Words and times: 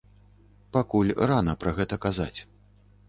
Пакуль 0.77 1.13
рана 1.33 1.53
пра 1.65 1.75
гэта 1.81 2.01
казаць. 2.07 2.39